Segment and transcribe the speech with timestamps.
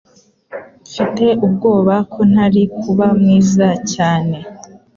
[0.87, 4.37] Mfite ubwoba ko ntari kuba mwiza cyane